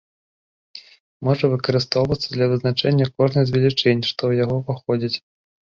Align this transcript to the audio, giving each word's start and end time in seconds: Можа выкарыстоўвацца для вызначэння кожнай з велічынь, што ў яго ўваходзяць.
Можа 1.29 1.45
выкарыстоўвацца 1.53 2.27
для 2.37 2.45
вызначэння 2.55 3.05
кожнай 3.15 3.43
з 3.53 3.59
велічынь, 3.59 4.05
што 4.13 4.21
ў 4.27 4.33
яго 4.47 4.55
ўваходзяць. 4.63 5.17